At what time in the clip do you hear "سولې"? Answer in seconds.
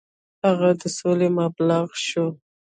0.97-1.27